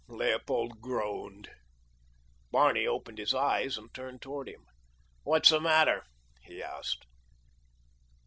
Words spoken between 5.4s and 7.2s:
the matter?" he asked.